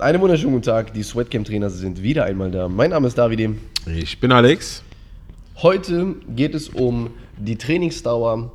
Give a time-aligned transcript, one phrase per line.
[0.00, 0.94] einen wunderschönen guten Tag.
[0.94, 2.68] Die Sweatcamp-Trainer sind wieder einmal da.
[2.68, 3.54] Mein Name ist Davide.
[3.86, 4.82] Ich bin Alex.
[5.56, 8.50] Heute geht es um die Trainingsdauer,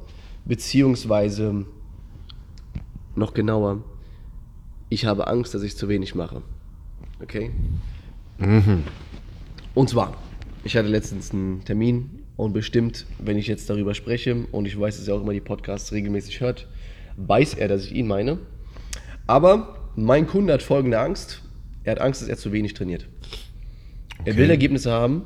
[0.45, 1.66] beziehungsweise
[3.16, 3.84] noch genauer,
[4.89, 6.41] ich habe Angst, dass ich zu wenig mache.
[7.21, 7.52] Okay?
[9.75, 10.16] Und zwar,
[10.63, 14.98] ich hatte letztens einen Termin und bestimmt, wenn ich jetzt darüber spreche, und ich weiß,
[14.98, 16.67] dass er auch immer die Podcasts regelmäßig hört,
[17.17, 18.39] weiß er, dass ich ihn meine.
[19.27, 21.41] Aber mein Kunde hat folgende Angst.
[21.84, 23.08] Er hat Angst, dass er zu wenig trainiert.
[24.26, 25.23] Er will Ergebnisse haben,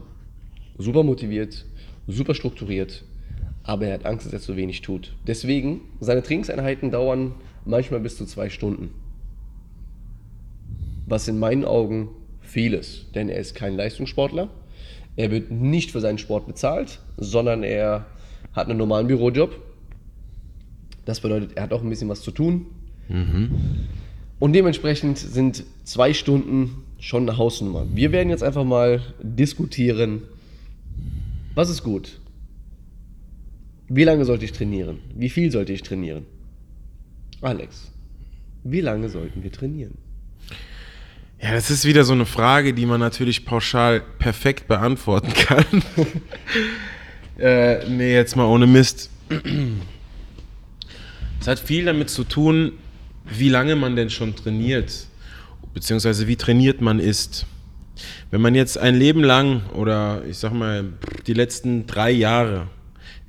[0.77, 1.65] super motiviert,
[2.07, 3.05] super strukturiert,
[3.63, 5.15] aber er hat Angst, dass er zu wenig tut.
[5.25, 7.33] Deswegen, seine Trainingseinheiten dauern
[7.65, 8.89] manchmal bis zu zwei Stunden.
[11.05, 12.09] Was in meinen Augen
[12.41, 14.49] viel ist, denn er ist kein Leistungssportler.
[15.15, 18.05] Er wird nicht für seinen Sport bezahlt, sondern er
[18.53, 19.55] hat einen normalen Bürojob.
[21.05, 22.65] Das bedeutet, er hat auch ein bisschen was zu tun.
[24.39, 27.85] Und dementsprechend sind zwei Stunden schon eine Hausnummer.
[27.93, 30.23] Wir werden jetzt einfach mal diskutieren,
[31.55, 32.19] was ist gut?
[33.89, 34.99] Wie lange sollte ich trainieren?
[35.15, 36.25] Wie viel sollte ich trainieren?
[37.41, 37.91] Alex,
[38.63, 39.97] wie lange sollten wir trainieren?
[41.41, 45.65] Ja, das ist wieder so eine Frage, die man natürlich pauschal perfekt beantworten kann.
[47.39, 49.09] äh, nee, jetzt mal ohne Mist.
[51.39, 52.73] Es hat viel damit zu tun,
[53.37, 54.91] wie lange man denn schon trainiert,
[55.73, 57.45] beziehungsweise wie trainiert man ist.
[58.31, 60.85] Wenn man jetzt ein Leben lang oder ich sag mal
[61.27, 62.67] die letzten drei Jahre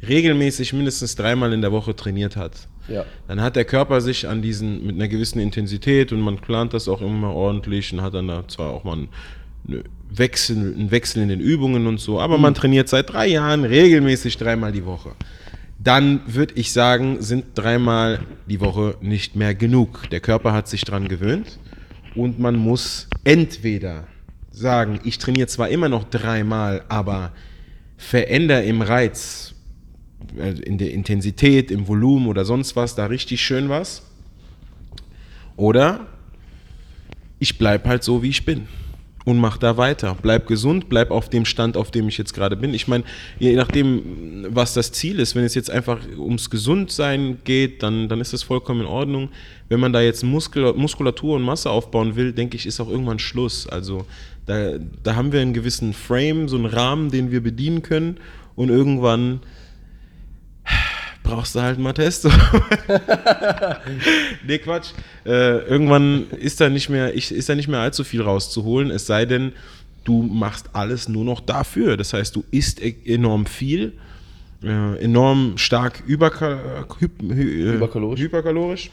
[0.06, 2.52] regelmäßig mindestens dreimal in der Woche trainiert hat,
[2.88, 3.04] Ja.
[3.28, 6.88] dann hat der Körper sich an diesen mit einer gewissen Intensität und man plant das
[6.88, 9.08] auch immer ordentlich und hat dann da zwar auch mal einen,
[9.68, 13.64] eine Wechsel, einen Wechsel in den Übungen und so, aber man trainiert seit drei Jahren
[13.64, 15.10] regelmäßig dreimal die Woche.
[15.82, 20.10] Dann würde ich sagen, sind dreimal die Woche nicht mehr genug.
[20.10, 21.58] Der Körper hat sich dran gewöhnt
[22.14, 24.04] und man muss entweder
[24.50, 27.32] sagen, ich trainiere zwar immer noch dreimal, aber
[27.96, 29.54] verändere im Reiz,
[30.36, 34.02] äh, in der Intensität, im Volumen oder sonst was, da richtig schön was.
[35.56, 36.08] Oder
[37.38, 38.68] ich bleibe halt so, wie ich bin
[39.24, 40.16] und mach da weiter.
[40.20, 42.72] Bleib gesund, bleib auf dem Stand, auf dem ich jetzt gerade bin.
[42.72, 43.04] Ich meine,
[43.38, 48.20] je nachdem, was das Ziel ist, wenn es jetzt einfach ums Gesundsein geht, dann, dann
[48.20, 49.28] ist das vollkommen in Ordnung.
[49.68, 53.18] Wenn man da jetzt Muskel, Muskulatur und Masse aufbauen will, denke ich, ist auch irgendwann
[53.18, 53.66] Schluss.
[53.66, 54.06] Also
[54.46, 58.16] da, da haben wir einen gewissen Frame, so einen Rahmen, den wir bedienen können
[58.56, 59.40] und irgendwann
[61.30, 62.30] brauchst du halt mal Testo.
[64.46, 64.88] nee, Quatsch.
[65.24, 69.06] Äh, irgendwann ist da, nicht mehr, ich, ist da nicht mehr allzu viel rauszuholen, es
[69.06, 69.52] sei denn,
[70.04, 71.96] du machst alles nur noch dafür.
[71.96, 73.92] Das heißt, du isst e- enorm viel,
[74.62, 78.20] äh, enorm stark überka äh, Hyperkalorisch.
[78.20, 78.90] hyperkalorisch.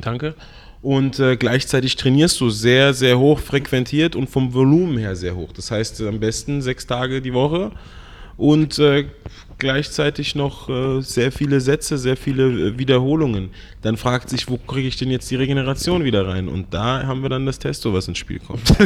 [0.00, 0.34] Danke.
[0.82, 5.52] Und äh, gleichzeitig trainierst du sehr, sehr hoch frequentiert und vom Volumen her sehr hoch.
[5.52, 7.72] Das heißt, am besten sechs Tage die Woche
[8.36, 9.06] und äh,
[9.58, 13.50] gleichzeitig noch äh, sehr viele Sätze, sehr viele äh, Wiederholungen.
[13.82, 16.48] Dann fragt sich, wo kriege ich denn jetzt die Regeneration wieder rein?
[16.48, 18.62] Und da haben wir dann das Testo, was ins Spiel kommt.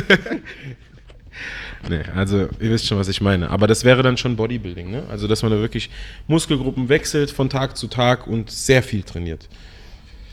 [1.88, 3.50] nee, also ihr wisst schon, was ich meine.
[3.50, 5.04] Aber das wäre dann schon Bodybuilding, ne?
[5.08, 5.90] Also dass man da wirklich
[6.28, 9.48] Muskelgruppen wechselt von Tag zu Tag und sehr viel trainiert.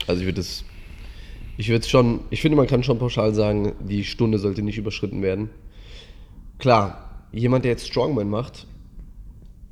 [0.06, 0.64] Also ich würde es,
[1.56, 4.78] ich würde es schon, ich finde, man kann schon pauschal sagen, die Stunde sollte nicht
[4.78, 5.50] überschritten werden.
[6.58, 8.67] Klar, jemand, der jetzt Strongman macht,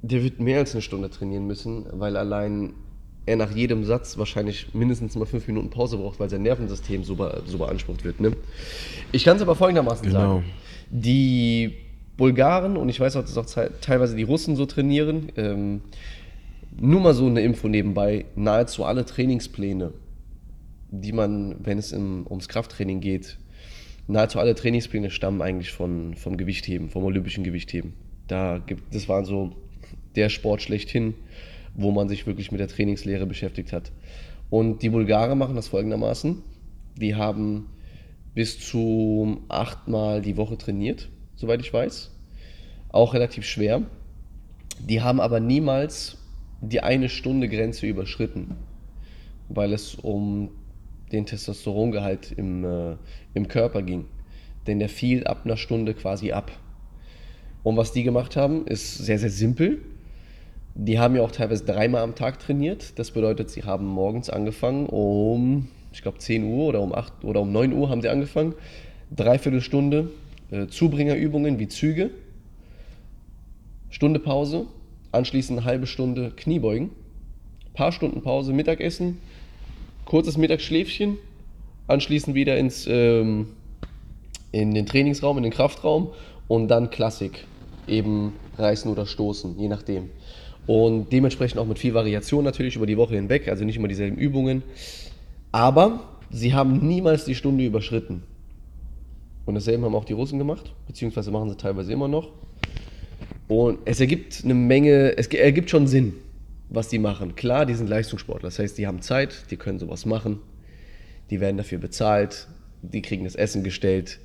[0.03, 2.75] der wird mehr als eine Stunde trainieren müssen, weil allein
[3.25, 7.17] er nach jedem Satz wahrscheinlich mindestens mal fünf Minuten Pause braucht, weil sein Nervensystem so,
[7.17, 8.21] be so beansprucht wird.
[8.21, 8.33] Ne?
[9.11, 10.19] Ich kann es aber folgendermaßen Genau.
[10.19, 10.45] sagen.
[10.91, 11.73] Die
[12.17, 15.81] Bulgaren und ich weiß auch, dass auch te- teilweise die Russen so trainieren, ähm,
[16.79, 19.93] nur mal so eine Info nebenbei, nahezu alle Trainingspläne,
[20.91, 23.39] die man, wenn es im, ums Krafttraining geht,
[24.07, 27.95] nahezu alle Trainingspläne stammen eigentlich von, vom Gewichtheben, vom olympischen Gewichtheben.
[28.29, 29.57] Da gibt, das war so
[30.17, 31.15] der Sport schlechthin,
[31.75, 33.93] wo man sich wirklich mit der Trainingslehre beschäftigt hat.
[34.51, 36.43] Und die Bulgaren machen das folgendermaßen.
[36.97, 37.67] Die haben
[38.35, 42.11] bis zu achtmal die Woche trainiert, soweit ich weiß.
[42.91, 43.83] Auch relativ schwer.
[44.79, 46.19] Die haben aber niemals
[46.61, 48.57] die eine Stunde Grenze überschritten,
[49.49, 50.51] weil es um
[51.13, 52.97] den Testosterongehalt im, äh,
[53.35, 54.07] im Körper ging.
[54.67, 56.51] Denn der fiel ab einer Stunde quasi ab.
[57.63, 59.81] Und was die gemacht haben, ist sehr, sehr simpel.
[60.79, 62.99] Die haben ja auch teilweise dreimal am Tag trainiert.
[62.99, 67.41] Das bedeutet, sie haben morgens angefangen um, ich glaube, 10 Uhr oder um 8 oder
[67.41, 68.55] um 9 Uhr haben sie angefangen.
[69.15, 70.11] Dreiviertel Stunde
[70.51, 72.11] äh, Zubringerübungen wie Züge.
[73.89, 74.67] Stunde Pause,
[75.13, 76.91] anschließend eine halbe Stunde Kniebeugen.
[77.73, 79.19] Paar Stunden Pause, Mittagessen,
[80.05, 81.17] kurzes Mittagsschläfchen,
[81.87, 83.49] anschließend wieder ins, ähm,
[84.53, 86.11] in den Trainingsraum, in den Kraftraum
[86.49, 87.47] und dann Klassik,
[87.89, 90.11] eben reißen oder stoßen, je nachdem.
[90.67, 94.17] Und dementsprechend auch mit viel Variation natürlich über die Woche hinweg, also nicht immer dieselben
[94.17, 94.63] Übungen.
[95.53, 98.23] Aber sie haben niemals die Stunde überschritten.
[99.45, 102.33] Und dasselbe haben auch die Russen gemacht, beziehungsweise machen sie teilweise immer noch.
[103.47, 106.15] Und es ergibt eine Menge, es ergibt schon Sinn,
[106.69, 107.37] was die machen.
[107.37, 110.41] Klar, die sind Leistungssportler, das heißt, die haben Zeit, die können sowas machen,
[111.31, 112.49] die werden dafür bezahlt,
[112.83, 114.19] die kriegen das Essen gestellt,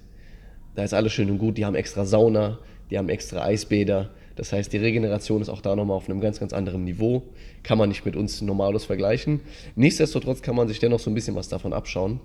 [0.76, 2.58] da ist alles schön und gut, die haben extra Sauna,
[2.90, 6.40] die haben extra Eisbäder, das heißt, die Regeneration ist auch da nochmal auf einem ganz,
[6.40, 7.24] ganz anderen Niveau,
[7.64, 9.42] kann man nicht mit uns normalos vergleichen.
[9.76, 12.20] Nichtsdestotrotz kann man sich dennoch so ein bisschen was davon abschauen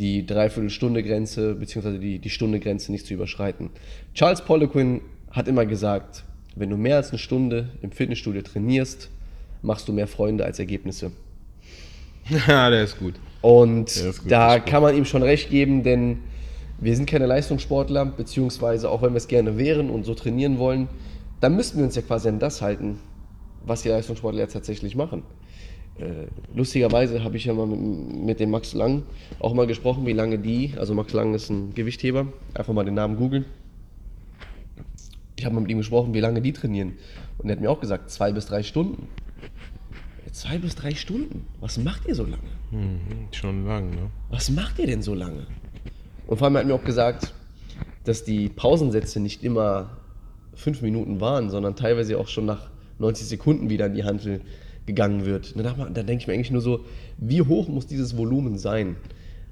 [0.00, 1.98] die Dreiviertelstunde-Grenze bzw.
[1.98, 3.70] Die, die Stunde-Grenze nicht zu überschreiten.
[4.14, 6.24] Charles Poliquin hat immer gesagt,
[6.56, 9.10] wenn du mehr als eine Stunde im Fitnessstudio trainierst,
[9.62, 11.12] machst du mehr Freunde als Ergebnisse.
[12.46, 13.14] Ja, der ist gut.
[13.40, 16.18] Und ist gut, da kann man ihm schon recht geben, denn
[16.78, 20.88] wir sind keine Leistungssportler, beziehungsweise auch wenn wir es gerne wären und so trainieren wollen,
[21.40, 22.98] dann müssten wir uns ja quasi an das halten,
[23.64, 25.22] was die Leistungssportler jetzt tatsächlich machen.
[25.98, 29.02] Äh, lustigerweise habe ich ja mal mit, mit dem Max Lang
[29.38, 32.94] auch mal gesprochen, wie lange die, also Max Lang ist ein Gewichtheber, einfach mal den
[32.94, 33.44] Namen googeln.
[35.36, 36.92] Ich habe mal mit ihm gesprochen, wie lange die trainieren.
[37.38, 39.08] Und er hat mir auch gesagt, zwei bis drei Stunden.
[40.32, 41.46] Zwei bis drei Stunden?
[41.60, 42.42] Was macht ihr so lange?
[42.70, 44.10] Mhm, schon lang, ne?
[44.28, 45.46] Was macht ihr denn so lange?
[46.26, 47.34] Und vor allem hat mir auch gesagt,
[48.04, 49.99] dass die Pausensätze nicht immer
[50.54, 54.40] fünf Minuten waren, sondern teilweise auch schon nach 90 Sekunden wieder in die Handel
[54.86, 55.54] gegangen wird.
[55.56, 56.84] Da, da denke ich mir eigentlich nur so,
[57.18, 58.96] wie hoch muss dieses Volumen sein,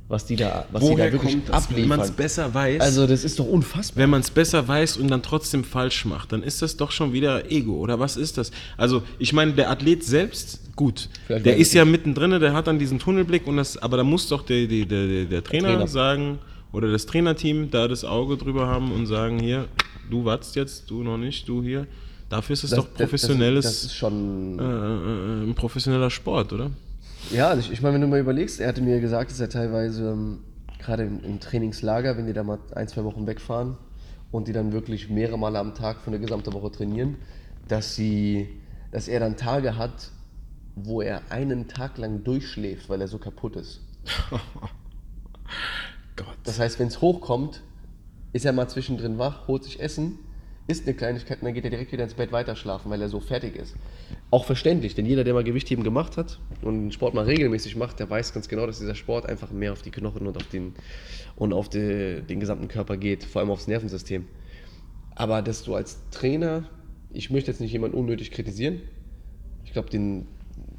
[0.08, 2.16] was die da, was die da wirklich das, wenn man es abliefern?
[2.16, 2.80] besser weiß?
[2.80, 4.02] Also das ist doch unfassbar.
[4.02, 7.12] wenn man es besser weiß und dann trotzdem falsch macht, dann ist das doch schon
[7.12, 8.50] wieder Ego, oder was ist das?
[8.78, 12.78] Also, ich meine, der Athlet selbst, gut, Vielleicht der ist ja mittendrin, der hat dann
[12.78, 15.88] diesen Tunnelblick, und das, aber da muss doch der, der, der, der Trainer, Trainer.
[15.88, 16.38] sagen,
[16.72, 19.68] oder das Trainerteam da das Auge drüber haben und sagen, hier,
[20.10, 21.86] du watzt jetzt, du noch nicht, du hier.
[22.28, 24.58] Dafür ist es Das- doch professionelles, Das, das ist schon.
[24.58, 26.70] äh, äh, äh, ein professioneller Sport, oder?
[27.32, 29.48] Ja, also ich, ich meine, wenn du mal überlegst, er hatte mir gesagt, dass er
[29.48, 30.38] teilweise ähm,
[30.78, 33.76] gerade im, im Trainingslager, wenn die da mal ein, zwei Wochen wegfahren
[34.30, 37.16] und die dann wirklich mehrere Male am Tag für eine gesamte Woche trainieren,
[37.66, 38.48] dass sie,
[38.92, 40.10] dass er dann Tage hat,
[40.76, 43.80] wo er einen Tag lang durchschläft, weil er so kaputt ist.
[46.16, 46.26] Gott.
[46.44, 47.62] Das heißt, wenn es hochkommt,
[48.32, 50.18] ist er mal zwischendrin wach, holt sich Essen,
[50.68, 53.20] isst eine Kleinigkeit und dann geht er direkt wieder ins Bett weiterschlafen, weil er so
[53.20, 53.74] fertig ist.
[54.30, 57.98] Auch verständlich, denn jeder, der mal Gewichtheben gemacht hat und den Sport mal regelmäßig macht,
[58.00, 60.74] der weiß ganz genau, dass dieser Sport einfach mehr auf die Knochen und auf den,
[61.36, 64.26] und auf die, den gesamten Körper geht, vor allem aufs Nervensystem.
[65.14, 66.68] Aber dass du als Trainer,
[67.10, 68.82] ich möchte jetzt nicht jemanden unnötig kritisieren,
[69.64, 69.88] ich glaube,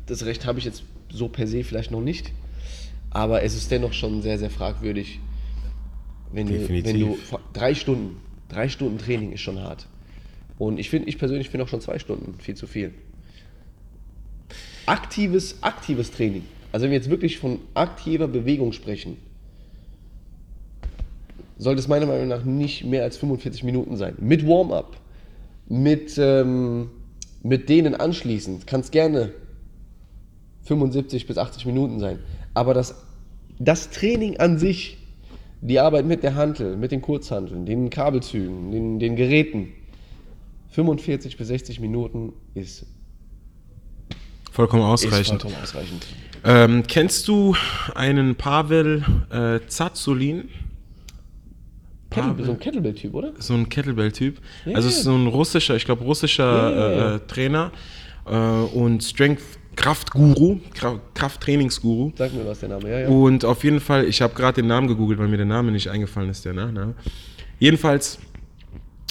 [0.05, 2.31] das Recht habe ich jetzt so per se vielleicht noch nicht,
[3.09, 5.19] aber es ist dennoch schon sehr, sehr fragwürdig,
[6.31, 7.29] wenn du, wenn Definitiv.
[7.31, 8.17] du drei Stunden,
[8.49, 9.87] drei Stunden Training ist schon hart.
[10.57, 12.93] Und ich finde, ich persönlich finde auch schon zwei Stunden viel zu viel.
[14.85, 16.43] Aktives, aktives Training.
[16.71, 19.17] Also wenn wir jetzt wirklich von aktiver Bewegung sprechen,
[21.57, 24.15] sollte es meiner Meinung nach nicht mehr als 45 Minuten sein.
[24.19, 24.97] Mit Warm-up,
[25.67, 26.89] mit, ähm,
[27.43, 29.33] mit denen anschließend, kann es gerne
[30.63, 32.19] 75 bis 80 Minuten sein.
[32.53, 32.95] Aber das,
[33.59, 34.98] das Training an sich,
[35.61, 39.73] die Arbeit mit der Hantel, mit den Kurzhanteln, den Kabelzügen, den, den Geräten,
[40.69, 42.85] 45 bis 60 Minuten ist,
[44.51, 45.41] Vollkommen ist ausreichend.
[45.41, 46.05] vollkommen ausreichend.
[46.43, 47.55] Ähm, kennst du
[47.95, 50.49] einen Pavel äh, Zazulin?
[52.09, 53.33] Kettle, so ein Kettlebell-Typ, oder?
[53.37, 54.39] so ein Kettlebell-Typ.
[54.65, 54.91] Ja, also ja.
[54.91, 57.71] es ist so ein russischer, ich glaube russischer Ja, äh, Trainer
[58.25, 62.11] äh, und Strength Kraftguru, Kra Krafttrainingsguru.
[62.15, 63.07] Sag mir was der Name, ja, ja.
[63.07, 65.89] Und auf jeden Fall, ich habe gerade den Namen gegoogelt, weil mir der Name nicht
[65.89, 66.95] eingefallen ist, der Nachname.
[67.59, 68.19] Jedenfalls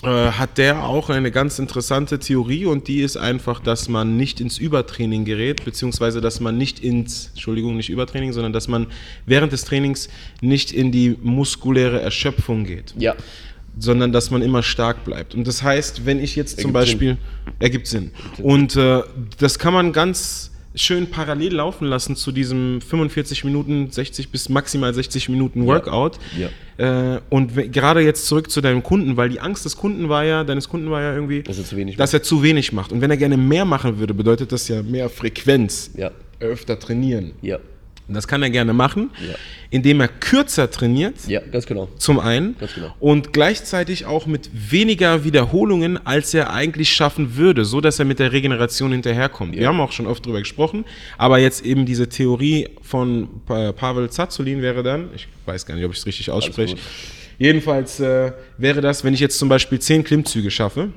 [0.02, 4.40] äh, hat der auch eine ganz interessante Theorie und die ist einfach, dass man nicht
[4.40, 8.88] ins Übertraining gerät, beziehungsweise dass man nicht ins, Entschuldigung, nicht Übertraining, sondern dass man
[9.24, 10.10] während des Trainings
[10.42, 13.16] nicht in die muskuläre Erschöpfung geht Ja,
[13.78, 15.34] sondern dass man immer stark bleibt.
[15.34, 17.16] Und das heißt, wenn ich jetzt zum Ergibt Beispiel,
[17.58, 18.10] ergibt Sinn.
[18.42, 19.02] Und äh,
[19.38, 24.92] das kann man ganz schön parallel laufen lassen zu diesem 45 Minuten, 60 bis maximal
[24.92, 26.18] 60 Minuten Workout.
[26.36, 27.14] Ja.
[27.14, 30.44] Äh, und gerade jetzt zurück zu deinem Kunden, weil die Angst des Kunden war ja,
[30.44, 32.92] deines Kunden war ja irgendwie, Dass er zu wenig dass er zu wenig macht.
[32.92, 36.10] Und wenn er gerne mehr machen würde, bedeutet das ja mehr Frequenz, ja,
[36.40, 37.32] öfter trainieren.
[37.42, 37.58] ja,
[38.08, 39.34] Und das kann er gerne machen, Ja.
[39.68, 41.14] indem er kürzer trainiert.
[41.28, 41.88] ja, ganz genau.
[41.98, 42.56] Zum einen.
[42.58, 42.94] Ganz genau.
[43.00, 48.18] Und gleichzeitig auch mit weniger Wiederholungen, als er eigentlich schaffen würde, so dass er mit
[48.18, 49.54] der Regeneration hinterherkommt.
[49.54, 49.68] Wir Ja.
[49.68, 50.86] haben auch schon oft drüber gesprochen,
[51.18, 55.84] aber jetzt eben diese Theorie von Pa- Pavel Zazulin wäre dann, ich weiß gar nicht,
[55.84, 56.76] ob ich es richtig ausspreche.
[57.38, 60.92] Jedenfalls äh, wäre das, wenn ich jetzt zum Beispiel zehn Klimmzüge schaffe,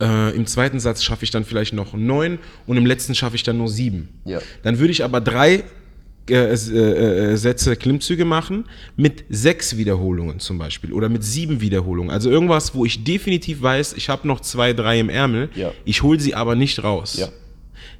[0.00, 3.42] äh, im zweiten Satz schaffe ich dann vielleicht noch neun und im letzten schaffe ich
[3.42, 4.08] dann nur sieben.
[4.24, 4.40] Ja.
[4.62, 5.62] Dann würde ich aber drei
[6.30, 8.64] äh, äh, äh, Sätze Klimmzüge machen
[8.96, 12.10] mit sechs Wiederholungen zum Beispiel oder mit sieben Wiederholungen.
[12.10, 15.72] Also irgendwas, wo ich definitiv weiß, ich habe noch zwei, drei im Ärmel, Ja.
[15.84, 17.16] ich hole sie aber nicht raus.
[17.18, 17.28] Ja.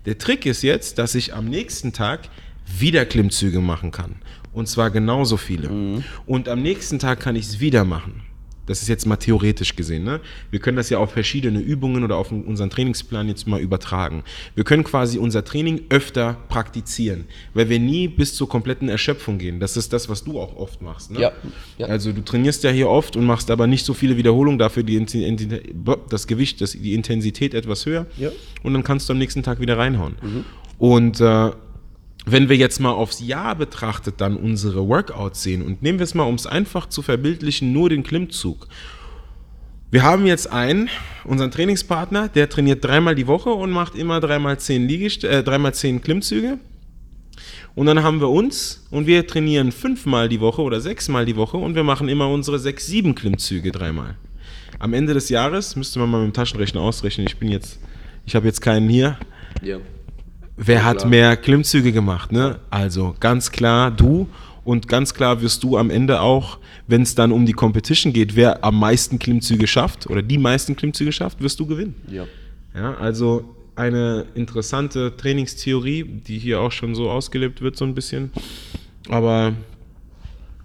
[0.06, 2.28] Der Trick ist jetzt, dass ich am nächsten Tag
[2.78, 4.16] wieder Klimmzüge machen kann.
[4.52, 5.68] Und zwar genauso viele.
[5.68, 6.04] Mhm.
[6.26, 8.22] Und am nächsten Tag kann ich es wieder machen.
[8.66, 10.04] Das ist jetzt mal theoretisch gesehen.
[10.04, 10.20] Ne?
[10.50, 14.22] Wir können das ja auf verschiedene Übungen oder auf unseren Trainingsplan jetzt mal übertragen.
[14.54, 17.24] Wir können quasi unser Training öfter praktizieren,
[17.54, 19.60] weil wir nie bis zur kompletten Erschöpfung gehen.
[19.60, 21.10] Das ist das, was du auch oft machst.
[21.10, 21.20] Ne?
[21.20, 21.32] Ja,
[21.78, 21.86] ja.
[21.86, 25.04] Also du trainierst ja hier oft und machst aber nicht so viele Wiederholungen, dafür die,
[26.08, 28.06] das Gewicht, das, die Intensität etwas höher.
[28.16, 28.30] Ja.
[28.62, 30.14] Und dann kannst du am nächsten Tag wieder reinhauen.
[30.78, 31.50] Und äh,
[32.32, 36.14] wenn wir jetzt mal aufs Jahr betrachtet dann unsere Workouts sehen und nehmen wir es
[36.14, 38.68] mal, um es einfach zu verbildlichen, nur den Klimmzug.
[39.90, 40.88] Wir haben jetzt einen,
[41.24, 45.74] unseren Trainingspartner, der trainiert dreimal die Woche und macht immer dreimal zehn Liegest äh, dreimal
[45.74, 46.58] zehn Klimmzüge.
[47.74, 51.56] Und dann haben wir uns und wir trainieren fünfmal die Woche oder sechsmal die Woche
[51.56, 54.16] und wir machen immer unsere sechs, sieben Klimmzüge dreimal.
[54.78, 57.26] Am Ende des Jahres müsste man mal mit dem Taschenrechner ausrechnen.
[57.26, 57.80] Ich bin jetzt,
[58.26, 59.18] ich habe jetzt keinen hier.
[59.62, 59.78] Ja.
[60.62, 62.58] Wer Ja, hat mehr Klimmzüge gemacht, ne?
[62.68, 64.28] Also ganz klar du
[64.62, 68.36] und ganz klar wirst du am Ende auch, wenn es dann um die Competition geht,
[68.36, 71.94] wer am meisten Klimmzüge schafft oder die meisten Klimmzüge schafft, wirst du gewinnen.
[72.10, 72.26] Ja.
[72.74, 78.30] Ja, also eine interessante Trainingstheorie, die hier auch schon so ausgelebt wird, so ein bisschen.
[79.08, 79.54] Aber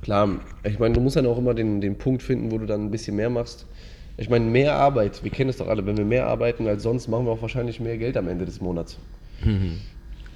[0.01, 0.29] Klar,
[0.63, 2.91] ich meine, du musst dann auch immer den, den Punkt finden, wo du dann ein
[2.91, 3.65] bisschen mehr machst.
[4.17, 7.07] Ich meine, mehr Arbeit, wir kennen es doch alle, wenn wir mehr arbeiten als sonst,
[7.07, 8.99] machen wir auch wahrscheinlich mehr Geld am Ende des Monats.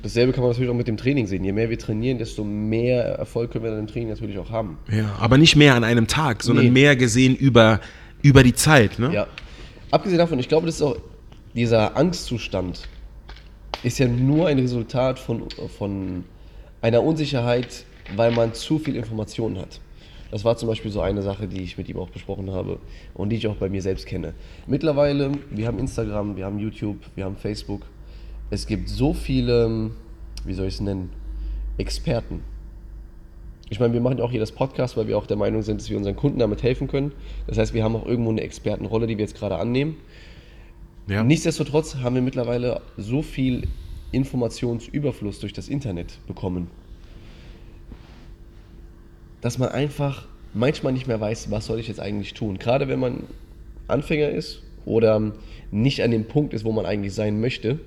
[0.01, 1.43] Dasselbe kann man natürlich auch mit dem Training sehen.
[1.43, 4.77] Je mehr wir trainieren, desto mehr Erfolg können wir dann im Training natürlich auch haben.
[4.89, 6.71] ja, aber nicht mehr an einem Tag, sondern Nee.
[6.71, 7.81] mehr gesehen über,
[8.21, 9.13] über die Zeit, ne?
[9.13, 9.27] Ja.
[9.91, 10.97] Abgesehen davon, ich glaube, das ist auch
[11.55, 12.87] dieser Angstzustand
[13.81, 15.43] ist ja nur ein Resultat von,
[15.77, 16.23] von
[16.81, 19.79] einer Unsicherheit, weil man zu viel Informationen hat.
[20.31, 22.79] Das war zum Beispiel so eine Sache, die ich mit ihm auch besprochen habe
[23.15, 24.33] und die ich auch bei mir selbst kenne.
[24.67, 27.81] Mittlerweile, wir haben Instagram, wir haben YouTube, wir haben Facebook.
[28.51, 29.91] Es gibt so viele,
[30.45, 31.09] wie soll ich es nennen,
[31.77, 32.41] Experten.
[33.69, 35.79] Ich meine, wir machen ja auch hier das Podcast, weil wir auch der Meinung sind,
[35.79, 37.11] dass wir unseren Kunden damit helfen können.
[37.45, 39.97] Das heißt, wir haben auch irgendwo eine Expertenrolle, die wir jetzt gerade annehmen.
[41.07, 41.23] Ja.
[41.23, 43.67] Nichtsdestotrotz haben wir mittlerweile so viel
[44.11, 46.67] Informationsüberfluss durch das Internet bekommen,
[49.41, 52.57] dass man einfach manchmal nicht mehr weiß, was soll ich jetzt eigentlich tun.
[52.57, 53.23] Gerade wenn man
[53.87, 55.33] Anfänger ist oder
[55.71, 57.79] nicht an dem Punkt ist, wo man eigentlich sein möchte,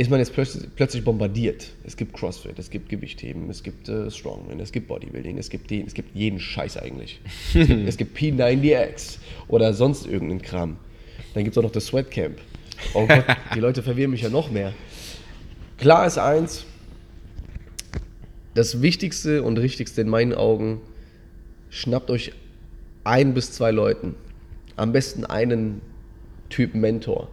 [0.00, 1.72] ist man jetzt plötzlich, bombardiert.
[1.84, 5.70] Es gibt CrossFit, es gibt Gewichtheben, es gibt äh, Strongman, es gibt Bodybuilding, es gibt
[5.70, 7.20] den, es gibt jeden Scheiß eigentlich.
[7.54, 10.78] Es gibt, es gibt P90X oder sonst irgendeinen Kram.
[11.34, 12.38] Dann gibt es auch noch das Sweatcamp.
[12.94, 14.72] Oh Gott, die Leute verwirren mich ja noch mehr.
[15.76, 16.64] Klar ist eins,
[18.54, 20.80] das Wichtigste und Richtigste in meinen Augen,
[21.68, 22.32] schnappt euch
[23.04, 24.14] ein bis zwei Leuten.
[24.76, 25.82] Am besten einen
[26.48, 27.28] Typ Mentor.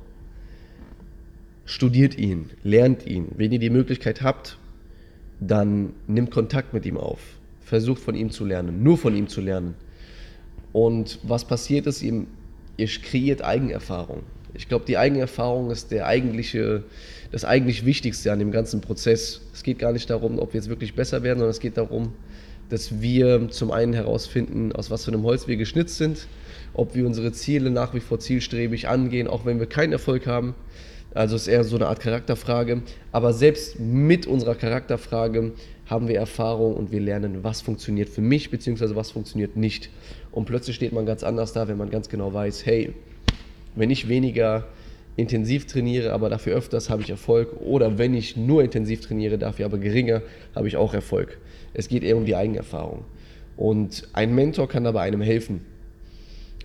[1.67, 3.27] Studiert ihn, lernt ihn.
[3.36, 4.57] Wenn ihr die Möglichkeit habt,
[5.41, 7.19] dann nimmt Kontakt mit ihm auf.
[7.59, 9.75] Versucht von ihm zu lernen, nur von ihm zu lernen.
[10.71, 12.25] Und was passiert ist, ihr,
[12.77, 14.24] ihr kreiert Eigenerfahrung.
[14.53, 16.83] Ich glaube, die Eigenerfahrung ist der eigentliche,
[17.33, 19.41] das eigentlich Wichtigste an dem ganzen Prozess.
[19.53, 22.13] Es geht gar nicht darum, ob wir jetzt wirklich besser werden, sondern es geht darum,
[22.69, 26.27] dass wir zum einen herausfinden, aus was für einem Holz wir geschnitzt sind,
[26.74, 30.55] ob wir unsere Ziele nach wie vor zielstrebig angehen, auch wenn wir keinen Erfolg haben.
[31.17, 32.83] Also ist eher so eine Art Charakterfrage.
[33.12, 35.53] Aber selbst mit unserer Charakterfrage
[35.88, 39.89] haben wir Erfahrung und wir lernen, was funktioniert für mich, beziehungsweise was funktioniert nicht.
[40.31, 42.93] Und plötzlich steht man ganz anders da, wenn man ganz genau weiß, hey,
[43.75, 44.67] wenn ich weniger
[45.15, 47.62] intensiv trainiere, aber dafür öfters, habe ich Erfolg.
[47.62, 50.21] Oder wenn ich nur intensiv trainiere, dafür aber geringer,
[50.53, 51.39] habe ich auch Erfolg.
[51.74, 53.05] Es geht eher um die Eigenerfahrung.
[53.55, 55.62] Und ein Mentor kann dabei einem helfen.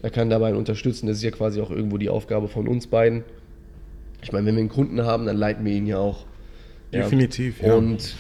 [0.03, 1.07] Er kann dabei unterstützen.
[1.07, 3.25] Das ist ja quasi auch irgendwo die Aufgabe von uns beiden.
[4.23, 6.25] Ich meine, wenn wir einen Kunden haben, dann leiten wir ihn ja auch.
[6.93, 7.03] Ja.
[7.03, 7.75] Definitiv, ja.
[7.75, 8.15] Und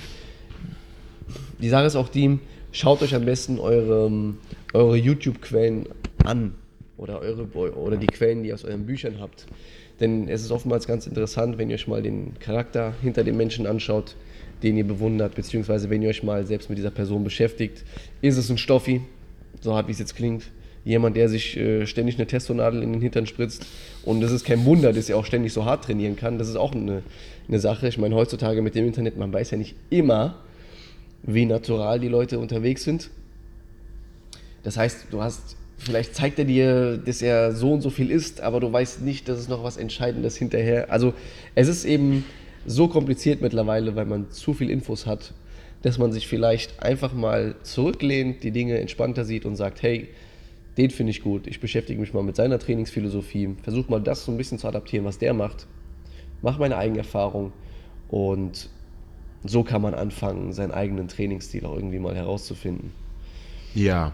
[1.60, 2.38] die Sache ist auch die,
[2.72, 4.10] schaut euch am besten eure,
[4.72, 5.88] eure YouTube-Quellen
[6.24, 6.54] an
[6.96, 9.46] oder, eure, oder die Quellen, die ihr aus euren Büchern habt.
[10.00, 13.66] Denn es ist oftmals ganz interessant, wenn ihr euch mal den Charakter hinter dem Menschen
[13.66, 14.16] anschaut,
[14.62, 17.84] den ihr bewundert, beziehungsweise wenn ihr euch mal selbst mit dieser Person beschäftigt.
[18.20, 19.02] Ist es ein Stoffi,
[19.60, 20.44] so hart wie es jetzt klingt,
[20.84, 23.66] jemand, der sich äh, ständig eine Testonadel in den Hintern spritzt.
[24.04, 26.38] Und das ist kein Wunder, dass er auch ständig so hart trainieren kann.
[26.38, 27.02] Das ist auch eine,
[27.48, 27.88] eine Sache.
[27.88, 30.36] Ich meine, heutzutage mit dem Internet, man weiß ja nicht immer,
[31.22, 33.10] wie natural die Leute unterwegs sind.
[34.64, 38.40] Das heißt, du hast, vielleicht zeigt er dir, dass er so und so viel isst,
[38.40, 40.90] aber du weißt nicht, dass es noch was Entscheidendes hinterher.
[40.90, 41.14] Also
[41.54, 42.24] es ist eben
[42.66, 45.32] so kompliziert mittlerweile, weil man zu viel Infos hat,
[45.82, 50.08] dass man sich vielleicht einfach mal zurücklehnt, die Dinge entspannter sieht und sagt, hey,
[50.76, 54.32] den finde ich gut, ich beschäftige mich mal mit seiner Trainingsphilosophie, versuche mal das so
[54.32, 55.66] ein bisschen zu adaptieren, was der macht,
[56.40, 57.52] mache meine eigene Erfahrung
[58.08, 58.70] und
[59.44, 62.92] so kann man anfangen, seinen eigenen Trainingsstil auch irgendwie mal herauszufinden.
[63.74, 64.12] Ja.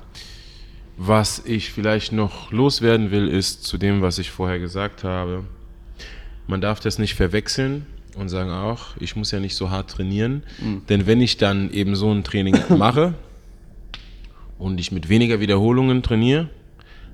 [0.97, 5.45] Was ich vielleicht noch loswerden will, ist zu dem, was ich vorher gesagt habe.
[6.47, 7.87] Man darf das nicht verwechseln
[8.17, 10.43] und sagen auch, ich muss ja nicht so hart trainieren.
[10.61, 10.83] Mhm.
[10.89, 13.15] Denn wenn ich dann eben so ein Training mache
[14.59, 16.49] und ich mit weniger Wiederholungen trainiere,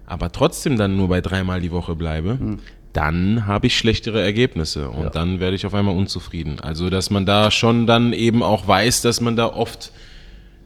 [0.06, 2.58] aber trotzdem dann nur bei dreimal die Woche bleibe, mhm.
[2.92, 5.10] dann habe ich schlechtere Ergebnisse und ja.
[5.10, 6.60] dann werde ich auf einmal unzufrieden.
[6.60, 9.92] Also, dass man da schon dann eben auch weiß, dass man da oft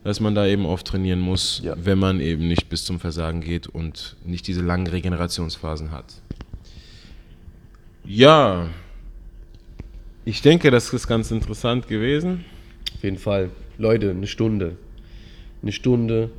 [0.05, 1.75] dass man da eben oft trainieren muss, ja.
[1.77, 6.23] wenn man eben nicht bis zum Versagen geht und nicht diese langen Regenerationsphasen hat.
[8.07, 8.69] Ja,
[10.25, 12.45] ich denke, das ist ganz interessant gewesen.
[12.95, 13.51] Auf jeden Fall.
[13.77, 14.77] Leute, eine Stunde.
[15.63, 16.31] Eine Stunde.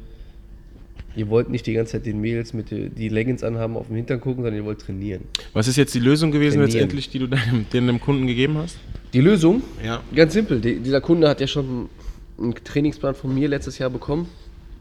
[1.19, 4.21] Ihr wollt nicht die ganze Zeit den Mädels mit die Leggings anhaben auf dem Hintern
[4.21, 5.25] gucken, sondern ihr wollt trainieren.
[5.51, 6.71] Was ist jetzt die Lösung gewesen trainieren.
[6.71, 8.77] letztendlich, die du deinem, deinem Kunden gegeben hast?
[9.11, 9.61] Die Lösung?
[9.83, 10.01] Ja.
[10.15, 10.61] Ganz simpel.
[10.61, 11.89] Die, dieser Kunde hat ja schon
[12.37, 14.29] einen Trainingsplan von mir letztes Jahr bekommen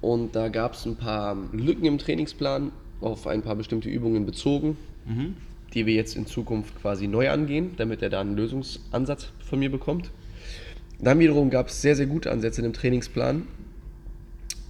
[0.00, 4.76] und da gab es ein paar Lücken im Trainingsplan auf ein paar bestimmte Übungen bezogen,
[5.07, 5.35] mhm.
[5.75, 9.73] die wir jetzt in Zukunft quasi neu angehen, damit er da einen Lösungsansatz von mir
[9.73, 10.12] bekommt.
[11.00, 13.42] Dann wiederum gab es sehr, sehr gute Ansätze in dem Trainingsplan,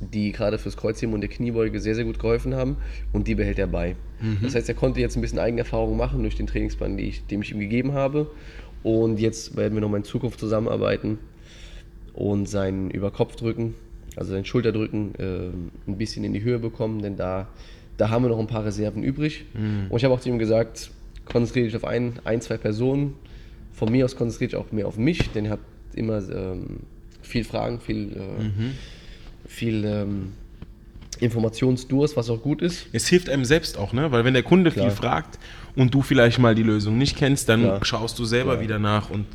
[0.01, 2.77] die gerade fürs Kreuzheben und der Kniebeuge sehr, sehr gut geholfen haben
[3.13, 3.97] und die behält er bei.
[4.21, 4.39] Mhm.
[4.43, 7.43] Das heißt, er konnte jetzt ein bisschen Eigenerfahrung machen durch den Trainingsplan, den ich, den
[7.43, 8.31] ich ihm gegeben habe
[8.83, 11.19] und jetzt werden wir nochmal in Zukunft zusammenarbeiten
[12.15, 13.75] und sein Überkopfdrücken,
[14.17, 17.49] also sein Schulterdrücken, äh, ein bisschen in die Höhe bekommen, denn da,
[17.97, 19.45] da haben wir noch ein paar Reserven übrig.
[19.55, 19.87] Mhm.
[19.89, 20.91] Und ich habe auch zu ihm gesagt,
[21.25, 23.15] konzentriere dich auf ein, ein, zwei Personen.
[23.73, 25.61] Von mir aus konzentriere dich auch mehr auf mich, denn er hat
[25.95, 26.81] immer ähm,
[27.23, 28.73] viel Fragen, viel, äh, mhm.
[29.49, 30.33] Viel ähm,
[31.21, 32.87] Informationsdurst, was auch gut ist.
[32.93, 34.13] Es hilft einem selbst auch, ne?
[34.13, 34.87] Weil wenn der Kunde Klar.
[34.87, 35.39] viel fragt
[35.75, 37.85] und du vielleicht mal die Lösung nicht kennst, dann Klar.
[37.85, 38.63] schaust du selber Klar.
[38.63, 39.27] wieder nach und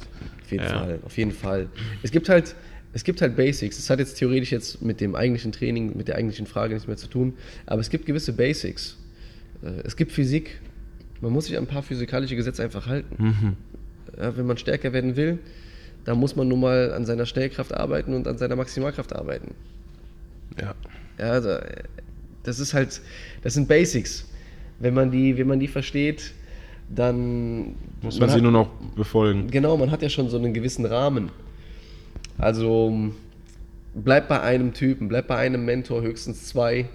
[0.44, 0.70] auf jeden ja.
[0.70, 1.68] Fall, auf jeden Fall.
[2.04, 2.56] Es gibt halt,
[2.94, 3.80] es gibt halt Basics.
[3.80, 6.98] Es hat jetzt theoretisch jetzt mit dem eigentlichen Training, mit der eigentlichen Frage nichts mehr
[6.98, 7.34] zu tun,
[7.66, 8.98] aber es gibt gewisse Basics.
[9.64, 10.62] Äh, es gibt Physik.
[11.22, 13.16] Man muss sich an ein paar physikalische Gesetze einfach halten.
[13.18, 13.54] Mhm.
[14.18, 15.40] Ja, wenn man stärker werden will,
[16.06, 19.56] dann muss man nun mal an seiner Schnellkraft arbeiten und an seiner Maximalkraft arbeiten.
[20.60, 20.76] Ja.
[21.20, 21.58] Ja, also,
[22.44, 23.02] das ist halt,
[23.42, 24.28] das sind Basics.
[24.80, 26.34] Wenn man die, wenn man die versteht,
[26.90, 29.50] dann muss man, man sie hat, nur noch befolgen.
[29.50, 31.30] Genau, man hat ja schon so einen gewissen Rahmen.
[32.38, 33.12] Also
[33.94, 36.90] bleib bei einem Typen, bleib bei einem Mentor, höchstens zwei.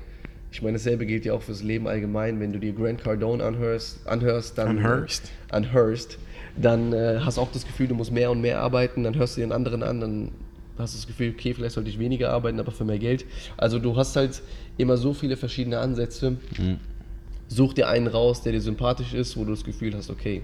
[0.51, 2.41] Ich meine, dasselbe gilt ja auch fürs Leben allgemein.
[2.41, 6.19] Wenn du dir Grant Cardone anhörst, anhörst dann anhörst, anhörst
[6.57, 9.05] dann äh, hast du auch das Gefühl, du musst mehr und mehr arbeiten.
[9.05, 10.33] Dann hörst du den anderen an, dann
[10.79, 13.25] hast das Gefühl, okay, vielleicht sollte ich weniger arbeiten, aber für mehr Geld.
[13.57, 14.43] Also du hast halt
[14.77, 16.33] immer so viele verschiedene Ansätze.
[16.59, 16.79] Mhm.
[17.49, 20.43] Such dir einen raus, der dir sympathisch ist, wo du das Gefühl hast, okay,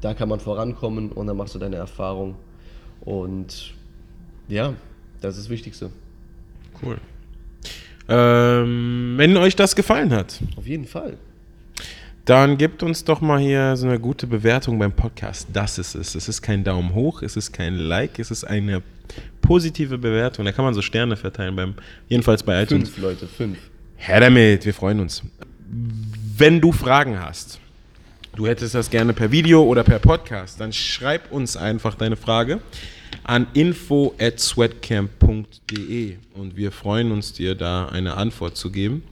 [0.00, 2.36] da kann man vorankommen und dann machst du deine Erfahrung.
[3.02, 3.74] Und
[4.48, 4.74] ja,
[5.20, 5.90] das ist das Wichtigste.
[6.82, 6.98] Cool.
[8.08, 10.40] Ähm, wenn euch das gefallen hat.
[10.56, 11.18] Auf jeden Fall.
[12.24, 15.48] Dann gebt uns doch mal hier so eine gute Bewertung beim Podcast.
[15.52, 16.14] Das ist es.
[16.14, 18.82] Es ist kein Daumen hoch, es ist kein Like, es ist eine
[19.40, 20.44] positive Bewertung.
[20.44, 21.74] Da kann man so Sterne verteilen, beim,
[22.08, 22.90] jedenfalls bei iTunes.
[22.90, 23.58] Fünf Leute, fünf.
[23.96, 25.22] Her damit, wir freuen uns.
[26.36, 27.60] Wenn du Fragen hast,
[28.34, 32.60] du hättest das gerne per Video oder per Podcast, dann schreib uns einfach deine Frage
[33.24, 39.02] an info at sweatcamp.de und wir freuen uns, dir da eine Antwort zu geben.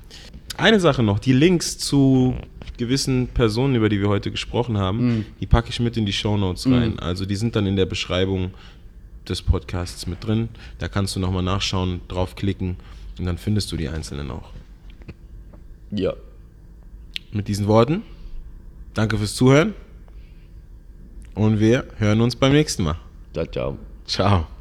[0.56, 2.34] Eine Sache noch, die Links zu
[2.78, 5.24] gewissen Personen, über die wir heute gesprochen haben, mm.
[5.40, 6.94] die packe ich mit in die Show Notes rein.
[6.94, 7.00] Mm.
[7.00, 8.52] Also die sind dann in der Beschreibung
[9.28, 10.48] des Podcasts mit drin.
[10.78, 12.76] Da kannst du nochmal nachschauen, draufklicken
[13.18, 14.50] und dann findest du die einzelnen auch.
[15.90, 16.14] Ja.
[17.32, 18.02] Mit diesen Worten,
[18.94, 19.74] danke fürs Zuhören
[21.34, 22.96] und wir hören uns beim nächsten Mal.
[23.32, 23.78] Ciao, ciao.
[24.06, 24.57] Ciao.